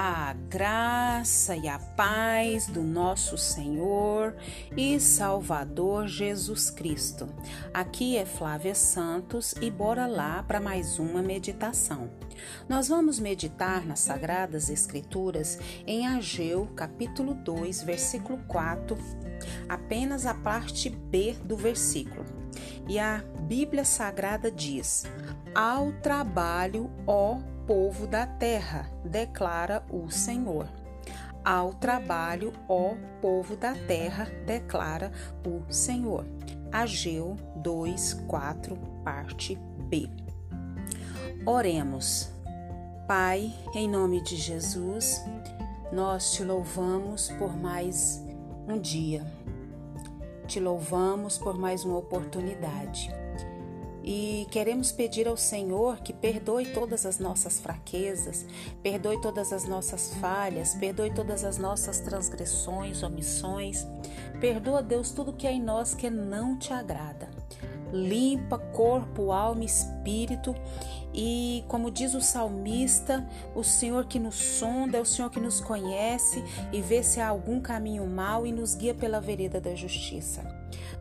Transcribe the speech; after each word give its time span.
A 0.00 0.32
graça 0.32 1.56
e 1.56 1.66
a 1.66 1.76
paz 1.76 2.68
do 2.68 2.84
nosso 2.84 3.36
Senhor 3.36 4.36
e 4.76 5.00
Salvador 5.00 6.06
Jesus 6.06 6.70
Cristo. 6.70 7.28
Aqui 7.74 8.16
é 8.16 8.24
Flávia 8.24 8.76
Santos 8.76 9.56
e 9.60 9.68
bora 9.68 10.06
lá 10.06 10.44
para 10.44 10.60
mais 10.60 11.00
uma 11.00 11.20
meditação. 11.20 12.12
Nós 12.68 12.86
vamos 12.86 13.18
meditar 13.18 13.84
nas 13.84 13.98
Sagradas 13.98 14.70
Escrituras 14.70 15.58
em 15.84 16.06
Ageu, 16.06 16.68
capítulo 16.76 17.34
2, 17.34 17.82
versículo 17.82 18.38
4, 18.46 18.96
apenas 19.68 20.26
a 20.26 20.34
parte 20.34 20.88
B 20.90 21.34
do 21.44 21.56
versículo. 21.56 22.24
E 22.88 23.00
a 23.00 23.24
Bíblia 23.48 23.84
Sagrada 23.84 24.48
diz: 24.48 25.06
Ao 25.52 25.90
trabalho, 25.94 26.88
ó 27.04 27.57
povo 27.68 28.06
da 28.06 28.26
terra, 28.26 28.90
declara 29.04 29.84
o 29.90 30.08
Senhor. 30.08 30.66
Ao 31.44 31.74
trabalho, 31.74 32.54
ó 32.66 32.94
povo 33.20 33.56
da 33.56 33.74
terra, 33.74 34.26
declara 34.46 35.12
o 35.46 35.70
Senhor. 35.70 36.24
Ageu 36.72 37.36
2, 37.56 38.24
4, 38.26 38.74
parte 39.04 39.58
B. 39.86 40.08
Oremos. 41.44 42.32
Pai, 43.06 43.54
em 43.74 43.86
nome 43.86 44.22
de 44.22 44.36
Jesus, 44.36 45.22
nós 45.92 46.32
te 46.32 46.42
louvamos 46.42 47.28
por 47.32 47.54
mais 47.54 48.24
um 48.66 48.78
dia. 48.78 49.26
Te 50.46 50.58
louvamos 50.58 51.36
por 51.36 51.58
mais 51.58 51.84
uma 51.84 51.98
oportunidade 51.98 53.12
e 54.10 54.46
queremos 54.50 54.90
pedir 54.90 55.28
ao 55.28 55.36
Senhor 55.36 55.98
que 55.98 56.14
perdoe 56.14 56.64
todas 56.72 57.04
as 57.04 57.18
nossas 57.18 57.60
fraquezas, 57.60 58.46
perdoe 58.82 59.20
todas 59.20 59.52
as 59.52 59.68
nossas 59.68 60.14
falhas, 60.14 60.72
perdoe 60.72 61.12
todas 61.12 61.44
as 61.44 61.58
nossas 61.58 62.00
transgressões, 62.00 63.02
omissões. 63.02 63.86
Perdoa, 64.40 64.82
Deus, 64.82 65.10
tudo 65.10 65.34
que 65.34 65.46
é 65.46 65.52
em 65.52 65.62
nós 65.62 65.92
que 65.92 66.08
não 66.08 66.58
te 66.58 66.72
agrada. 66.72 67.28
Limpa 67.92 68.56
corpo, 68.56 69.30
alma 69.30 69.64
espírito. 69.64 70.54
E 71.12 71.62
como 71.68 71.90
diz 71.90 72.14
o 72.14 72.22
salmista, 72.22 73.28
o 73.54 73.62
Senhor 73.62 74.06
que 74.06 74.18
nos 74.18 74.36
sonda, 74.36 74.96
é 74.96 75.00
o 75.02 75.04
Senhor 75.04 75.30
que 75.30 75.40
nos 75.40 75.60
conhece 75.60 76.42
e 76.72 76.80
vê 76.80 77.02
se 77.02 77.20
há 77.20 77.28
algum 77.28 77.60
caminho 77.60 78.06
mau 78.06 78.46
e 78.46 78.52
nos 78.52 78.74
guia 78.74 78.94
pela 78.94 79.20
vereda 79.20 79.60
da 79.60 79.74
justiça. 79.74 80.42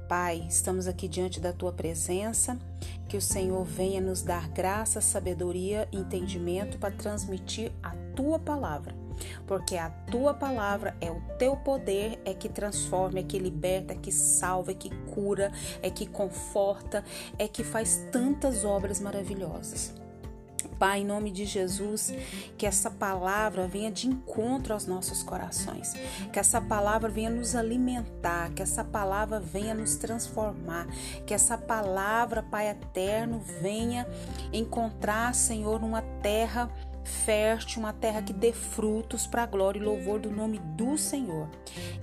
Pai, 0.07 0.45
estamos 0.47 0.87
aqui 0.87 1.05
diante 1.05 1.37
da 1.41 1.51
tua 1.51 1.73
presença 1.73 2.57
que 3.07 3.17
o 3.17 3.21
Senhor 3.21 3.63
venha 3.63 4.01
nos 4.01 4.21
dar 4.21 4.49
graça, 4.49 5.01
sabedoria 5.01 5.87
e 5.91 5.97
entendimento 5.97 6.77
para 6.77 6.93
transmitir 6.93 7.71
a 7.81 7.91
tua 8.15 8.37
palavra. 8.37 8.95
Porque 9.45 9.77
a 9.77 9.89
tua 9.89 10.33
palavra 10.33 10.95
é 11.01 11.09
o 11.09 11.21
teu 11.37 11.55
poder, 11.57 12.19
é 12.23 12.33
que 12.33 12.49
transforma, 12.49 13.19
é 13.19 13.23
que 13.23 13.39
liberta, 13.39 13.93
é 13.93 13.97
que 13.97 14.11
salva, 14.11 14.71
é 14.71 14.75
que 14.75 14.89
cura, 15.05 15.51
é 15.81 15.89
que 15.89 16.05
conforta, 16.05 17.03
é 17.37 17.47
que 17.47 17.63
faz 17.63 18.07
tantas 18.11 18.63
obras 18.63 18.99
maravilhosas. 18.99 19.93
Pai, 20.79 21.01
em 21.01 21.05
nome 21.05 21.31
de 21.31 21.45
Jesus, 21.45 22.13
que 22.57 22.65
essa 22.65 22.89
palavra 22.89 23.67
venha 23.67 23.91
de 23.91 24.07
encontro 24.07 24.73
aos 24.73 24.85
nossos 24.85 25.23
corações, 25.23 25.93
que 26.31 26.39
essa 26.39 26.61
palavra 26.61 27.09
venha 27.09 27.29
nos 27.29 27.55
alimentar, 27.55 28.51
que 28.53 28.61
essa 28.61 28.83
palavra 28.83 29.39
venha 29.39 29.73
nos 29.73 29.95
transformar, 29.95 30.87
que 31.25 31.33
essa 31.33 31.57
palavra, 31.57 32.43
Pai 32.43 32.69
eterno, 32.69 33.41
venha 33.61 34.07
encontrar, 34.53 35.33
Senhor, 35.33 35.83
uma 35.83 36.01
terra 36.21 36.69
fértil, 37.07 37.79
uma 37.79 37.93
terra 37.93 38.21
que 38.21 38.33
dê 38.33 38.51
frutos 38.51 39.25
para 39.25 39.43
a 39.43 39.47
glória 39.47 39.79
e 39.79 39.83
louvor 39.83 40.19
do 40.19 40.29
nome 40.29 40.59
do 40.59 40.97
Senhor. 40.97 41.49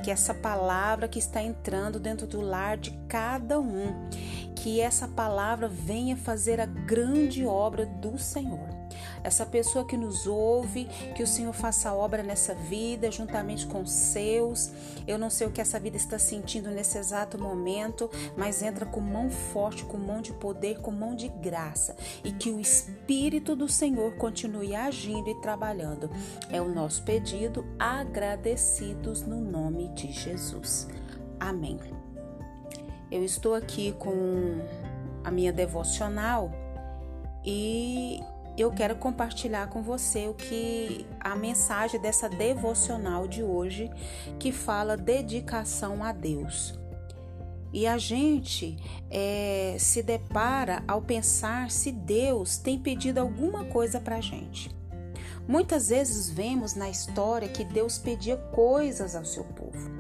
Que 0.03 0.11
essa 0.11 0.35
palavra 0.35 1.07
que 1.07 1.19
está 1.19 1.43
entrando 1.43 2.01
dentro 2.01 2.27
do 2.27 2.41
lar 2.41 2.77
de 2.77 2.91
cada 3.09 3.61
um 3.61 4.09
que 4.57 4.81
essa 4.81 5.07
palavra 5.07 5.69
venha 5.69 6.17
fazer 6.17 6.59
a 6.59 6.65
grande 6.65 7.45
obra 7.45 7.85
do 7.85 8.19
Senhor. 8.19 8.84
Essa 9.25 9.47
pessoa 9.47 9.87
que 9.87 9.97
nos 9.97 10.27
ouve, 10.27 10.85
que 11.17 11.23
o 11.23 11.27
Senhor 11.27 11.55
faça 11.55 11.95
obra 11.95 12.23
nessa 12.23 12.55
vida, 12.55 13.11
juntamente 13.11 13.67
com 13.67 13.81
os 13.81 13.91
seus. 13.91 14.71
Eu 15.07 15.19
não 15.19 15.31
sei 15.31 15.47
o 15.47 15.51
que 15.51 15.63
essa 15.63 15.81
vida 15.81 15.97
está 15.97 16.19
sentindo 16.19 16.71
nesse 16.71 16.99
exato 16.99 17.39
momento, 17.39 18.11
mas 18.37 18.63
entra 18.63 18.85
com 18.85 19.01
mão 19.01 19.31
forte, 19.31 19.83
com 19.85 19.97
mão 19.97 20.21
de 20.21 20.35
poder, 20.35 20.81
com 20.81 20.91
mão 20.91 21.17
de 21.17 21.29
graça. 21.29 21.97
E 22.23 22.31
que 22.31 22.51
o 22.51 22.61
Espírito 22.61 23.57
do 23.57 23.67
Senhor 23.67 24.15
continue 24.17 24.77
agindo 24.77 25.31
e 25.31 25.41
trabalhando. 25.41 26.11
É 26.51 26.61
o 26.61 26.69
nosso 26.69 27.03
pedido, 27.03 27.65
agradecidos 27.79 29.23
no 29.23 29.41
nome 29.41 29.89
de 29.95 30.13
Jesus. 30.13 30.87
Amém. 31.41 31.81
Eu 33.11 33.25
estou 33.25 33.55
aqui 33.55 33.93
com 33.93 34.61
a 35.23 35.31
minha 35.31 35.53
devocional 35.53 36.51
e 37.45 38.21
eu 38.57 38.71
quero 38.71 38.97
compartilhar 38.97 39.69
com 39.69 39.83
você 39.83 40.29
o 40.29 40.35
que 40.35 41.07
a 41.19 41.35
mensagem 41.35 42.01
dessa 42.01 42.29
devocional 42.29 43.27
de 43.27 43.43
hoje 43.43 43.91
que 44.39 44.53
fala 44.53 44.97
dedicação 44.97 46.05
a 46.05 46.13
Deus. 46.13 46.79
E 47.73 47.89
a 47.89 47.99
gente 47.99 48.77
é, 49.11 49.75
se 49.81 50.01
depara 50.01 50.85
ao 50.87 51.03
pensar 51.03 51.73
se 51.73 51.91
Deus 51.91 52.57
tem 52.57 52.79
pedido 52.79 53.19
alguma 53.19 53.65
coisa 53.65 53.99
para 53.99 54.17
a 54.17 54.21
gente. 54.21 54.71
Muitas 55.47 55.89
vezes 55.89 56.31
vemos 56.31 56.75
na 56.75 56.89
história 56.89 57.49
que 57.49 57.65
Deus 57.65 57.99
pedia 57.99 58.37
coisas 58.37 59.17
ao 59.17 59.25
seu 59.25 59.43
povo. 59.43 59.94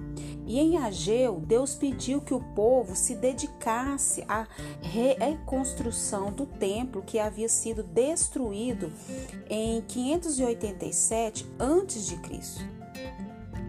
E 0.46 0.58
em 0.58 0.76
Ageu, 0.76 1.40
Deus 1.40 1.74
pediu 1.74 2.20
que 2.20 2.34
o 2.34 2.40
povo 2.40 2.94
se 2.94 3.14
dedicasse 3.14 4.24
à 4.28 4.46
reconstrução 4.82 6.30
do 6.30 6.44
templo 6.44 7.02
que 7.02 7.18
havia 7.18 7.48
sido 7.48 7.82
destruído 7.82 8.92
em 9.48 9.80
587 9.82 11.46
a.C. 11.58 12.74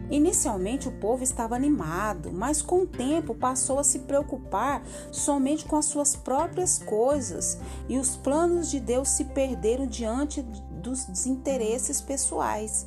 Inicialmente 0.08 0.86
o 0.86 0.92
povo 0.92 1.24
estava 1.24 1.56
animado, 1.56 2.30
mas 2.32 2.62
com 2.62 2.82
o 2.82 2.86
tempo 2.86 3.34
passou 3.34 3.78
a 3.78 3.84
se 3.84 4.00
preocupar 4.00 4.82
somente 5.10 5.64
com 5.64 5.76
as 5.76 5.86
suas 5.86 6.14
próprias 6.14 6.78
coisas 6.78 7.58
e 7.88 7.98
os 7.98 8.16
planos 8.16 8.70
de 8.70 8.78
Deus 8.78 9.08
se 9.08 9.24
perderam 9.24 9.86
diante 9.86 10.42
dos 10.42 11.04
desinteresses 11.06 12.00
pessoais. 12.00 12.86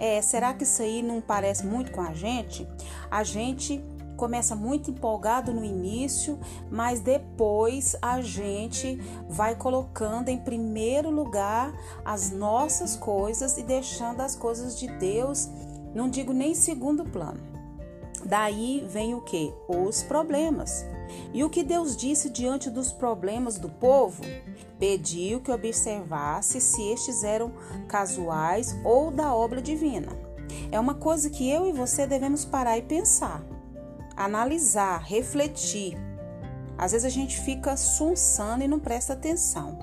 É, 0.00 0.22
será 0.22 0.54
que 0.54 0.64
isso 0.64 0.80
aí 0.80 1.02
não 1.02 1.20
parece 1.20 1.66
muito 1.66 1.92
com 1.92 2.00
a 2.00 2.14
gente? 2.14 2.66
A 3.10 3.22
gente 3.22 3.84
começa 4.16 4.56
muito 4.56 4.90
empolgado 4.90 5.52
no 5.52 5.62
início, 5.62 6.40
mas 6.70 7.00
depois 7.00 7.94
a 8.00 8.22
gente 8.22 8.96
vai 9.28 9.54
colocando 9.54 10.30
em 10.30 10.38
primeiro 10.38 11.10
lugar 11.10 11.74
as 12.02 12.30
nossas 12.30 12.96
coisas 12.96 13.58
e 13.58 13.62
deixando 13.62 14.22
as 14.22 14.34
coisas 14.34 14.78
de 14.78 14.86
Deus, 14.86 15.50
não 15.94 16.08
digo 16.08 16.32
nem 16.32 16.54
segundo 16.54 17.04
plano. 17.04 17.49
Daí 18.24 18.86
vem 18.88 19.14
o 19.14 19.20
que? 19.20 19.52
Os 19.68 20.02
problemas. 20.02 20.84
E 21.32 21.42
o 21.42 21.50
que 21.50 21.62
Deus 21.62 21.96
disse 21.96 22.28
diante 22.28 22.70
dos 22.70 22.92
problemas 22.92 23.58
do 23.58 23.68
povo? 23.68 24.22
Pediu 24.78 25.40
que 25.40 25.50
observasse 25.50 26.60
se 26.60 26.82
estes 26.90 27.24
eram 27.24 27.52
casuais 27.88 28.76
ou 28.84 29.10
da 29.10 29.34
obra 29.34 29.60
divina. 29.60 30.08
É 30.70 30.78
uma 30.78 30.94
coisa 30.94 31.30
que 31.30 31.48
eu 31.48 31.66
e 31.66 31.72
você 31.72 32.06
devemos 32.06 32.44
parar 32.44 32.78
e 32.78 32.82
pensar, 32.82 33.42
analisar, 34.16 35.02
refletir. 35.02 35.96
Às 36.76 36.92
vezes 36.92 37.04
a 37.04 37.10
gente 37.10 37.38
fica 37.40 37.76
sunsando 37.76 38.64
e 38.64 38.68
não 38.68 38.80
presta 38.80 39.12
atenção. 39.12 39.78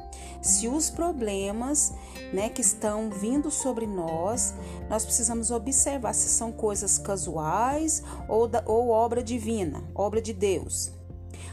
Se 0.48 0.66
os 0.66 0.90
problemas 0.90 1.94
né, 2.32 2.48
que 2.48 2.62
estão 2.62 3.10
vindo 3.10 3.52
sobre 3.52 3.86
nós, 3.86 4.54
nós 4.90 5.04
precisamos 5.04 5.52
observar 5.52 6.14
se 6.14 6.30
são 6.30 6.54
coisas 6.54 6.98
casuais 6.98 8.02
ou, 8.30 8.48
da, 8.48 8.64
ou 8.66 8.88
obra 8.88 9.22
divina, 9.22 9.84
obra 9.94 10.22
de 10.22 10.32
Deus. 10.32 10.94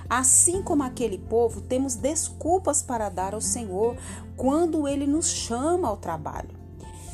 Assim 0.08 0.62
como 0.62 0.85
aquele 0.85 1.19
povo, 1.19 1.61
temos 1.61 1.96
desculpas 1.96 2.82
para 2.85 3.08
dar 3.08 3.35
ao 3.35 3.41
Senhor 3.41 3.96
quando 4.37 4.87
ele 4.87 5.08
nos 5.08 5.26
chama 5.26 5.88
ao 5.88 5.96
trabalho. 5.96 6.56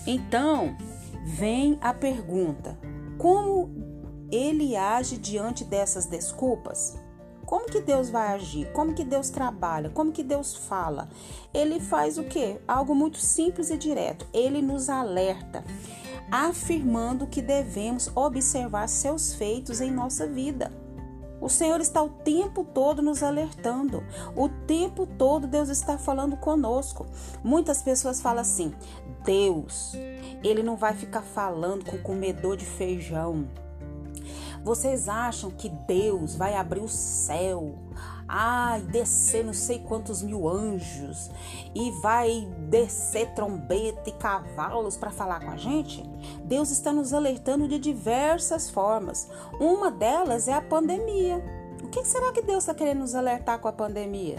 Então, 0.07 0.77
vem 1.25 1.79
a 1.81 1.95
pergunta: 1.95 2.79
como 3.17 3.71
ele 4.31 4.77
age 4.77 5.17
diante 5.17 5.65
dessas 5.65 6.05
desculpas? 6.05 6.95
Como 7.51 7.67
que 7.67 7.81
Deus 7.81 8.09
vai 8.09 8.29
agir? 8.29 8.71
Como 8.73 8.95
que 8.95 9.03
Deus 9.03 9.29
trabalha? 9.29 9.91
Como 9.91 10.13
que 10.13 10.23
Deus 10.23 10.55
fala? 10.55 11.09
Ele 11.53 11.81
faz 11.81 12.17
o 12.17 12.23
quê? 12.23 12.61
Algo 12.69 12.95
muito 12.95 13.19
simples 13.19 13.71
e 13.71 13.77
direto. 13.77 14.25
Ele 14.33 14.63
nos 14.63 14.89
alerta, 14.89 15.65
afirmando 16.31 17.27
que 17.27 17.43
devemos 17.43 18.09
observar 18.15 18.89
seus 18.89 19.35
feitos 19.35 19.81
em 19.81 19.91
nossa 19.91 20.29
vida. 20.29 20.71
O 21.41 21.49
Senhor 21.49 21.81
está 21.81 22.01
o 22.01 22.11
tempo 22.11 22.63
todo 22.63 23.03
nos 23.03 23.21
alertando. 23.21 24.05
O 24.37 24.49
tempo 24.49 25.05
todo 25.05 25.49
Deus 25.49 25.71
está 25.71 25.99
falando 25.99 26.37
conosco. 26.37 27.05
Muitas 27.43 27.83
pessoas 27.83 28.21
falam 28.21 28.43
assim: 28.43 28.73
Deus, 29.25 29.95
ele 30.45 30.63
não 30.63 30.77
vai 30.77 30.95
ficar 30.95 31.23
falando 31.23 31.85
com 31.85 31.99
comedor 31.99 32.57
de 32.57 32.65
feijão. 32.65 33.49
Vocês 34.63 35.09
acham 35.09 35.51
que 35.51 35.69
Deus 35.69 36.35
vai 36.35 36.55
abrir 36.55 36.81
o 36.81 36.89
céu? 36.89 37.75
ai, 38.33 38.81
descer 38.83 39.45
não 39.45 39.53
sei 39.53 39.81
quantos 39.81 40.23
mil 40.23 40.49
anjos 40.49 41.29
e 41.75 41.91
vai 42.01 42.49
descer 42.69 43.35
trombeta 43.35 44.09
e 44.09 44.13
cavalos 44.13 44.97
para 44.97 45.11
falar 45.11 45.41
com 45.41 45.51
a 45.51 45.57
gente? 45.57 46.03
Deus 46.45 46.71
está 46.71 46.93
nos 46.93 47.13
alertando 47.13 47.67
de 47.67 47.79
diversas 47.79 48.71
formas. 48.71 49.29
Uma 49.59 49.91
delas 49.91 50.47
é 50.47 50.53
a 50.53 50.63
pandemia. 50.63 51.43
O 51.83 51.89
que 51.89 52.05
será 52.05 52.33
que 52.33 52.43
Deus 52.43 52.59
está 52.59 52.73
querendo 52.73 53.01
nos 53.01 53.17
alertar 53.17 53.59
com 53.59 53.67
a 53.67 53.73
pandemia? 53.73 54.39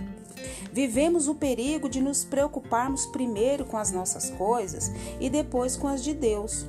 Vivemos 0.71 1.27
o 1.27 1.35
perigo 1.35 1.89
de 1.89 1.99
nos 1.99 2.23
preocuparmos 2.23 3.05
primeiro 3.07 3.65
com 3.65 3.77
as 3.77 3.91
nossas 3.91 4.29
coisas 4.29 4.89
e 5.19 5.29
depois 5.29 5.75
com 5.75 5.87
as 5.87 6.01
de 6.01 6.13
Deus 6.13 6.65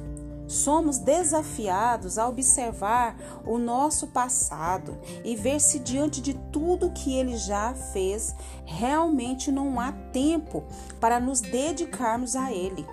somos 0.53 0.99
desafiados 0.99 2.19
a 2.19 2.29
observar 2.29 3.17
o 3.47 3.59
nosso 3.59 4.09
passado 4.09 4.99
e 5.25 5.35
ver 5.35 5.61
se 5.61 5.79
diante 5.79 6.21
de 6.21 6.35
tudo 6.53 6.93
que 6.93 7.15
ele 7.15 7.37
já 7.37 7.75
fez, 7.75 8.35
realmente 8.65 9.51
não 9.51 9.81
há 9.81 9.93
tempo 10.13 10.65
para 11.01 11.19
nos 11.19 11.41
dedicarmos 11.41 12.37
a 12.37 12.53
ele. 12.53 12.87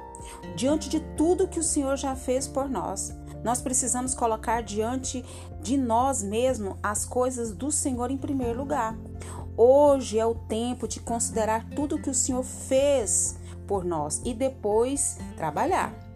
Diante 0.56 0.90
de 0.90 1.00
tudo 1.16 1.48
que 1.48 1.60
o 1.60 1.64
Senhor 1.64 1.98
já 1.98 2.16
fez 2.16 2.48
por 2.48 2.70
nós, 2.70 3.14
nós 3.44 3.62
precisamos 3.62 4.14
colocar 4.14 4.62
diante 4.62 5.24
de 5.62 5.78
nós 5.78 6.22
mesmos 6.22 6.76
as 6.84 7.06
coisas 7.06 7.54
do 7.54 7.72
Senhor 7.72 8.12
em 8.12 8.18
primeiro 8.18 8.60
lugar. 8.60 8.98
Hoje 9.56 10.18
é 10.18 10.26
o 10.26 10.36
tempo 10.36 10.88
de 10.88 11.00
considerar 11.00 11.66
tudo 11.76 12.02
que 12.02 12.10
o 12.10 12.16
Senhor 12.16 12.44
fez 12.44 13.38
por 13.68 13.84
nós 13.84 14.22
e 14.26 14.34
depois 14.34 15.18
trabalhar 15.36 16.09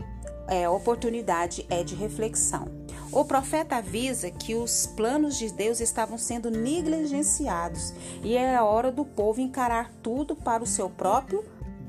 é, 0.47 0.67
oportunidade 0.67 1.65
é 1.69 1.83
de 1.83 1.95
reflexão. 1.95 2.67
O 3.11 3.23
profeta 3.23 3.75
avisa 3.75 4.31
que 4.31 4.55
os 4.55 4.87
planos 4.87 5.37
de 5.37 5.51
Deus 5.51 5.79
estavam 5.79 6.17
sendo 6.17 6.49
negligenciados 6.49 7.93
e 8.23 8.35
era 8.35 8.65
hora 8.65 8.91
do 8.91 9.05
povo 9.05 9.39
encarar 9.39 9.91
tudo 10.01 10.35
para 10.35 10.63
o 10.63 10.67
seu 10.67 10.89
próprio 10.89 11.43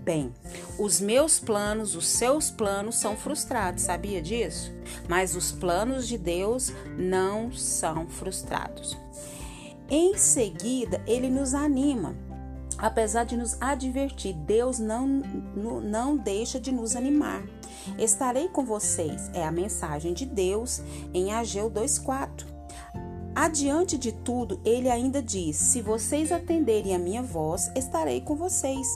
bem. 0.05 0.33
Os 0.79 1.01
meus 1.01 1.39
planos, 1.39 1.97
os 1.97 2.06
seus 2.06 2.51
planos 2.51 2.97
são 2.97 3.17
frustrados, 3.17 3.85
sabia 3.85 4.21
disso? 4.21 4.71
Mas 5.09 5.35
os 5.35 5.50
planos 5.50 6.07
de 6.07 6.19
Deus 6.19 6.71
não 6.99 7.50
são 7.53 8.07
frustrados. 8.07 8.97
Em 9.89 10.17
seguida, 10.19 11.03
ele 11.07 11.31
nos 11.31 11.55
anima. 11.55 12.15
Apesar 12.77 13.25
de 13.25 13.37
nos 13.37 13.61
advertir, 13.62 14.35
Deus 14.35 14.79
não, 14.79 15.07
não 15.07 16.17
deixa 16.17 16.61
de 16.61 16.71
nos 16.71 16.97
animar. 16.97 17.43
Estarei 17.99 18.49
com 18.49 18.65
vocês, 18.65 19.31
é 19.35 19.45
a 19.45 19.53
mensagem 19.53 20.13
de 20.13 20.25
Deus 20.27 20.81
em 21.13 21.33
Ageu 21.33 21.71
2,4. 21.71 22.47
Adiante 23.35 23.99
de 23.99 24.13
tudo, 24.13 24.61
ele 24.65 24.89
ainda 24.89 25.21
diz: 25.21 25.57
Se 25.57 25.83
vocês 25.83 26.31
atenderem 26.31 26.95
a 26.95 26.99
minha 26.99 27.23
voz, 27.23 27.71
estarei 27.75 28.21
com 28.21 28.37
vocês. 28.37 28.87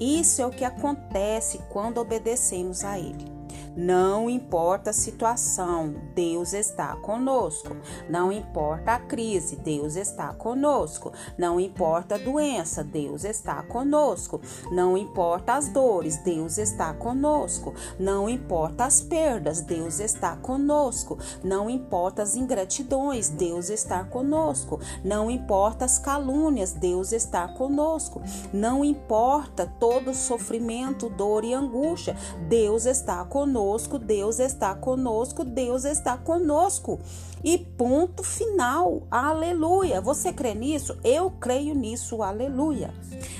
Isso 0.00 0.40
é 0.40 0.46
o 0.46 0.50
que 0.50 0.64
acontece 0.64 1.58
quando 1.70 1.98
obedecemos 1.98 2.84
a 2.84 2.98
ele. 2.98 3.35
Não 3.76 4.30
importa 4.30 4.88
a 4.88 4.92
situação, 4.94 5.94
Deus 6.14 6.54
está 6.54 6.96
conosco. 6.96 7.76
Não 8.08 8.32
importa 8.32 8.92
a 8.92 8.98
crise, 8.98 9.56
Deus 9.56 9.96
está 9.96 10.32
conosco. 10.32 11.12
Não 11.36 11.60
importa 11.60 12.14
a 12.14 12.18
doença, 12.18 12.82
Deus 12.82 13.22
está 13.22 13.62
conosco. 13.64 14.40
Não 14.72 14.96
importa 14.96 15.54
as 15.54 15.68
dores, 15.68 16.16
Deus 16.16 16.56
está 16.56 16.94
conosco. 16.94 17.74
Não 17.98 18.30
importa 18.30 18.86
as 18.86 19.02
perdas, 19.02 19.60
Deus 19.60 20.00
está 20.00 20.36
conosco. 20.36 21.18
Não 21.44 21.68
importa 21.68 22.22
as 22.22 22.34
ingratidões, 22.34 23.28
Deus 23.28 23.68
está 23.68 24.04
conosco. 24.04 24.80
Não 25.04 25.30
importa 25.30 25.84
as 25.84 25.98
calúnias, 25.98 26.72
Deus 26.72 27.12
está 27.12 27.46
conosco. 27.46 28.22
Não 28.54 28.82
importa 28.82 29.70
todo 29.78 30.14
sofrimento, 30.14 31.10
dor 31.10 31.44
e 31.44 31.52
angústia, 31.52 32.16
Deus 32.48 32.86
está 32.86 33.22
conosco 33.26 33.65
conosco, 33.66 33.98
Deus 33.98 34.38
está 34.38 34.72
conosco, 34.76 35.44
Deus 35.44 35.84
está 35.84 36.16
conosco. 36.16 37.00
E 37.42 37.58
ponto 37.58 38.22
final. 38.22 39.02
Aleluia. 39.10 40.00
Você 40.00 40.32
crê 40.32 40.54
nisso? 40.54 40.96
Eu 41.02 41.30
creio 41.32 41.74
nisso. 41.74 42.22
Aleluia. 42.22 42.94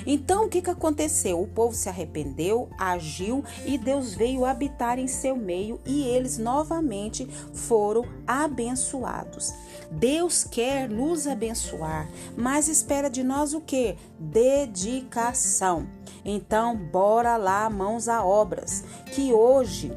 Então, 0.05 0.47
o 0.47 0.49
que, 0.49 0.61
que 0.61 0.71
aconteceu? 0.71 1.41
O 1.41 1.47
povo 1.47 1.75
se 1.75 1.89
arrependeu, 1.89 2.69
agiu 2.79 3.45
e 3.65 3.79
Deus 3.79 4.15
veio 4.15 4.45
habitar 4.45 4.99
em 4.99 5.07
seu 5.07 5.37
meio 5.37 5.81
e 5.87 6.03
eles 6.03 6.39
novamente 6.39 7.27
foram 7.55 8.05
abençoados. 8.27 9.55
Deus 9.91 10.45
quer 10.45 10.89
nos 10.89 11.27
abençoar, 11.27 12.09
mas 12.37 12.69
espera 12.69 13.09
de 13.09 13.23
nós 13.23 13.55
o 13.55 13.61
que? 13.61 13.97
Dedicação. 14.19 15.87
Então, 16.29 16.77
bora 16.77 17.37
lá, 17.37 17.71
mãos 17.71 18.09
a 18.09 18.25
obras, 18.25 18.83
que 19.15 19.33
hoje 19.33 19.93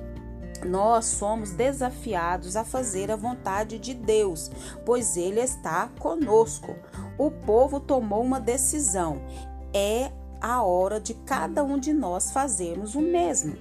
nós 0.66 1.06
somos 1.06 1.52
desafiados 1.52 2.56
a 2.56 2.64
fazer 2.64 3.12
a 3.12 3.16
vontade 3.16 3.80
de 3.80 3.94
Deus, 3.94 4.52
pois 4.86 5.18
Ele 5.18 5.40
está 5.40 5.90
conosco. 6.00 6.76
O 7.18 7.32
povo 7.32 7.80
tomou 7.80 8.24
uma 8.24 8.40
decisão. 8.40 9.22
É 9.74 10.12
a 10.42 10.64
hora 10.64 11.00
de 11.00 11.14
cada 11.14 11.64
um 11.64 11.78
de 11.78 11.94
nós 11.94 12.32
fazermos 12.32 12.96
o 12.96 13.02
mesmo. 13.02 13.58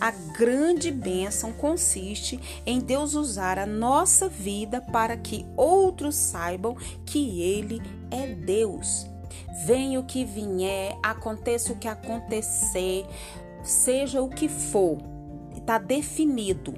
A 0.00 0.10
grande 0.10 0.90
bênção 0.90 1.52
consiste 1.52 2.40
em 2.64 2.78
Deus 2.78 3.14
usar 3.14 3.58
a 3.58 3.66
nossa 3.66 4.28
vida 4.28 4.80
para 4.80 5.16
que 5.16 5.44
outros 5.56 6.14
saibam 6.14 6.76
que 7.04 7.42
Ele 7.42 7.82
é 8.10 8.26
Deus. 8.26 9.06
Venha 9.66 9.98
o 9.98 10.04
que 10.04 10.24
vier, 10.24 10.96
aconteça 11.02 11.72
o 11.72 11.76
que 11.76 11.88
acontecer, 11.88 13.06
seja 13.62 14.22
o 14.22 14.28
que 14.28 14.48
for, 14.48 14.98
está 15.64 15.78
definido. 15.78 16.74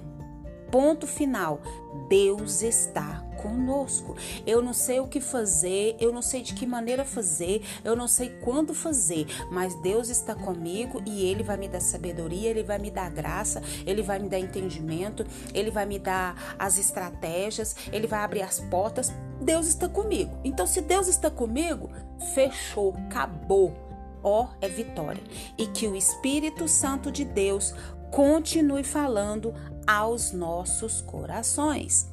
Ponto 0.71 1.07
final. 1.07 1.61
Deus 2.09 2.63
está 2.63 3.25
conosco. 3.37 4.17
Eu 4.47 4.63
não 4.63 4.73
sei 4.73 5.01
o 5.01 5.09
que 5.09 5.21
fazer, 5.21 5.97
eu 6.01 6.13
não 6.13 6.23
sei 6.23 6.43
de 6.43 6.55
que 6.55 6.67
maneira 6.67 7.05
fazer, 7.05 7.63
eu 7.85 7.95
não 7.97 8.09
sei 8.09 8.31
quando 8.41 8.75
fazer, 8.75 9.27
mas 9.51 9.75
Deus 9.83 10.09
está 10.09 10.35
comigo 10.35 11.03
e 11.05 11.25
Ele 11.25 11.43
vai 11.43 11.57
me 11.57 11.69
dar 11.69 11.81
sabedoria, 11.81 12.51
Ele 12.51 12.63
vai 12.63 12.79
me 12.79 12.91
dar 12.91 13.11
graça, 13.11 13.63
Ele 13.85 14.03
vai 14.03 14.19
me 14.19 14.29
dar 14.29 14.39
entendimento, 14.39 15.27
Ele 15.53 15.71
vai 15.71 15.87
me 15.87 15.99
dar 15.99 16.57
as 16.59 16.79
estratégias, 16.79 17.77
Ele 17.93 18.07
vai 18.07 18.21
abrir 18.21 18.43
as 18.43 18.61
portas. 18.61 19.13
Deus 19.41 19.67
está 19.67 19.89
comigo. 19.89 20.39
Então, 20.45 20.67
se 20.67 20.81
Deus 20.81 21.09
está 21.09 21.31
comigo, 21.31 21.91
fechou, 22.35 22.95
acabou. 23.07 23.87
Ó, 24.23 24.49
é 24.61 24.69
vitória. 24.69 25.23
E 25.57 25.67
que 25.69 25.87
o 25.87 25.95
Espírito 25.95 26.67
Santo 26.67 27.13
de 27.13 27.25
Deus 27.25 27.73
continue 28.11 28.85
falando 28.85 29.55
aos 29.87 30.33
nossos 30.33 31.01
corações. 31.03 32.11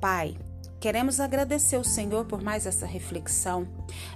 Pai, 0.00 0.36
Queremos 0.86 1.18
agradecer 1.18 1.74
ao 1.74 1.82
Senhor 1.82 2.26
por 2.26 2.40
mais 2.40 2.64
essa 2.64 2.86
reflexão, 2.86 3.66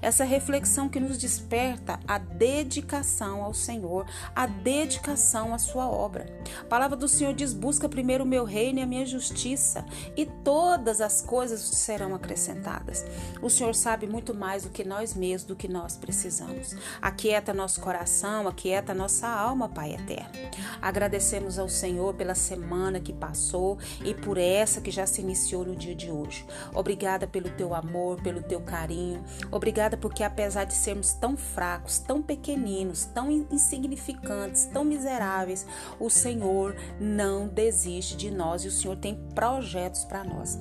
essa 0.01 0.23
reflexão 0.23 0.89
que 0.89 1.01
nos 1.01 1.19
desperta 1.19 1.99
a 2.07 2.17
dedicação 2.17 3.43
ao 3.43 3.53
Senhor, 3.53 4.07
a 4.37 4.47
dedicação 4.47 5.53
à 5.53 5.59
sua 5.59 5.91
obra. 5.91 6.27
A 6.61 6.65
palavra 6.67 6.97
do 6.97 7.09
Senhor 7.09 7.35
diz: 7.35 7.53
busca 7.53 7.89
primeiro 7.89 8.23
o 8.23 8.27
meu 8.27 8.45
reino 8.45 8.79
e 8.79 8.83
a 8.83 8.87
minha 8.87 9.05
justiça, 9.05 9.85
e 10.17 10.25
todas 10.25 11.01
as 11.01 11.21
coisas 11.21 11.61
serão 11.61 12.15
acrescentadas. 12.15 13.05
O 13.43 13.51
Senhor 13.51 13.75
sabe 13.75 14.07
muito 14.07 14.33
mais 14.33 14.63
do 14.63 14.71
que 14.71 14.85
nós 14.85 15.13
mesmos, 15.13 15.49
do 15.49 15.57
que 15.57 15.67
nós 15.67 15.97
precisamos. 15.97 16.77
Aquieta 17.03 17.53
nosso 17.53 17.81
coração, 17.81 18.47
aquieta 18.47 18.95
nossa 18.95 19.27
alma, 19.27 19.69
Pai 19.69 19.95
eterno. 19.95 20.31
Agradecemos 20.81 21.59
ao 21.59 21.69
Senhor 21.69 22.15
pela 22.15 22.37
semana 22.37 23.01
que 23.01 23.13
passou 23.13 23.77
e 24.05 24.15
por 24.15 24.39
essa 24.39 24.81
que 24.81 24.93
já 24.93 25.05
se 25.05 25.21
iniciou 25.21 25.65
no 25.65 25.75
dia 25.75 25.97
de 25.97 26.13
hoje. 26.13 26.47
Obrigada 26.75 27.27
pelo 27.27 27.51
teu 27.51 27.75
amor, 27.75 28.21
pelo 28.23 28.43
teu 28.43 28.61
carinho. 28.61 29.23
Obrigada 29.51 29.97
porque, 29.97 30.23
apesar 30.23 30.65
de 30.65 30.75
sermos 30.75 31.13
tão 31.13 31.37
fracos, 31.37 31.99
tão 31.99 32.23
pequeninos, 32.23 33.05
tão 33.07 33.31
insignificantes, 33.31 34.67
tão 34.67 34.85
miseráveis, 34.85 35.67
o 35.99 36.09
Senhor 36.09 36.77
não 37.01 37.49
desiste 37.49 38.17
de 38.17 38.31
nós 38.31 38.65
e 38.65 38.69
o 38.69 38.73
Senhor 38.73 38.97
tem 38.97 39.15
projetos 39.35 40.05
para 40.05 40.25
nós. 40.25 40.59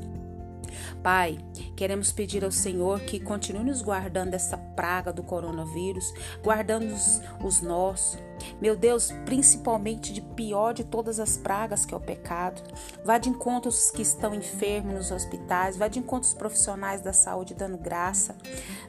Pai, 1.01 1.37
queremos 1.75 2.11
pedir 2.11 2.43
ao 2.43 2.51
Senhor 2.51 2.99
que 3.01 3.19
continue 3.19 3.63
nos 3.63 3.81
guardando 3.81 4.31
dessa 4.31 4.57
praga 4.57 5.13
do 5.13 5.23
coronavírus, 5.23 6.13
guardando 6.43 6.93
os, 6.93 7.21
os 7.43 7.61
nossos, 7.61 8.19
Meu 8.61 8.75
Deus, 8.75 9.11
principalmente 9.25 10.13
de 10.13 10.21
pior 10.21 10.73
de 10.73 10.83
todas 10.83 11.19
as 11.19 11.37
pragas 11.37 11.85
que 11.85 11.93
é 11.93 11.97
o 11.97 11.99
pecado. 11.99 12.61
Vá 13.03 13.17
de 13.17 13.29
encontro 13.29 13.69
os 13.69 13.91
que 13.91 14.01
estão 14.01 14.33
enfermos 14.33 14.93
nos 14.93 15.11
hospitais, 15.11 15.77
vá 15.77 15.87
de 15.87 15.99
encontro 15.99 16.27
os 16.27 16.33
profissionais 16.33 17.01
da 17.01 17.13
saúde 17.13 17.53
dando 17.53 17.77
graça. 17.77 18.35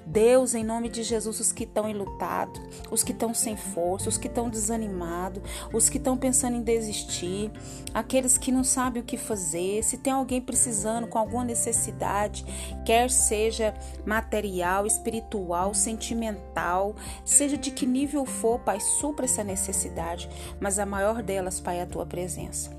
Deus, 0.07 0.55
em 0.55 0.65
nome 0.65 0.89
de 0.89 1.03
Jesus, 1.03 1.39
os 1.41 1.53
que 1.53 1.65
estão 1.65 1.89
enlutados, 1.89 2.61
os 2.91 3.05
que 3.05 3.13
estão 3.13 3.33
sem 3.33 3.57
força, 3.57 4.09
os 4.09 4.19
que 4.19 4.27
estão 4.27 4.49
desanimados, 4.49 5.43
os 5.73 5.89
que 5.89 5.99
estão 5.99 6.17
pensando 6.17 6.57
em 6.57 6.63
desistir, 6.63 7.51
aqueles 7.95 8.37
que 8.37 8.51
não 8.51 8.65
sabem 8.65 9.03
o 9.03 9.05
que 9.05 9.17
fazer, 9.17 9.83
se 9.85 9.99
tem 9.99 10.13
alguém 10.13 10.41
precisando 10.41 11.07
com 11.07 11.19
alguma 11.19 11.45
necessidade, 11.45 12.45
quer 12.85 13.11
seja 13.11 13.75
material, 14.05 14.87
espiritual, 14.87 15.75
sentimental, 15.75 16.95
seja 17.25 17.57
de 17.57 17.71
que 17.71 17.87
nível 17.87 18.25
for, 18.25 18.59
Pai, 18.61 18.81
supra 18.81 19.27
essa 19.41 19.45
necessidade, 19.45 20.29
mas 20.61 20.79
a 20.79 20.87
maior 20.87 21.23
delas, 21.23 21.61
Pai, 21.61 21.79
é 21.79 21.83
a 21.83 21.87
tua 21.87 22.07
presença. 22.07 22.71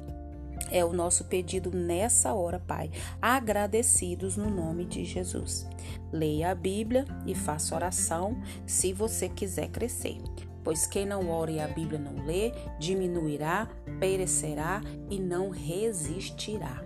É 0.69 0.85
o 0.85 0.93
nosso 0.93 1.25
pedido 1.25 1.71
nessa 1.71 2.33
hora, 2.33 2.59
Pai, 2.59 2.91
agradecidos 3.21 4.37
no 4.37 4.49
nome 4.49 4.85
de 4.85 5.03
Jesus. 5.03 5.67
Leia 6.11 6.51
a 6.51 6.55
Bíblia 6.55 7.05
e 7.25 7.35
faça 7.35 7.75
oração 7.75 8.41
se 8.65 8.93
você 8.93 9.27
quiser 9.27 9.69
crescer. 9.69 10.17
Pois 10.63 10.85
quem 10.85 11.05
não 11.05 11.29
ora 11.29 11.51
e 11.51 11.59
a 11.59 11.67
Bíblia 11.67 11.99
não 11.99 12.23
lê, 12.25 12.53
diminuirá, 12.79 13.67
perecerá 13.99 14.81
e 15.09 15.19
não 15.19 15.49
resistirá. 15.49 16.83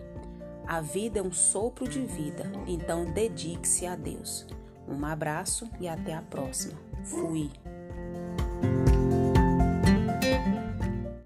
A 0.65 0.82
vida 0.82 1.20
é 1.20 1.22
um 1.22 1.34
sopro 1.34 1.88
de 1.88 2.00
vida, 2.00 2.51
então 2.65 3.12
dedique-se 3.12 3.86
a 3.86 3.96
Deus. 3.96 4.48
Um 4.88 5.05
abraço 5.05 5.70
e 5.79 5.88
até 5.88 6.13
a 6.13 6.22
próxima. 6.22 6.79
Fui. 7.03 7.51